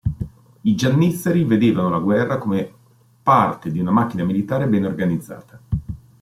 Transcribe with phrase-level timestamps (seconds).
[0.61, 2.73] I Giannizzeri vedevano la guerra come
[3.21, 5.61] parte di una macchina militare ben organizzata.